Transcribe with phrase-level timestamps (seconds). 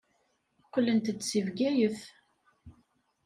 [0.65, 1.99] Qqlent-d seg Bgayet.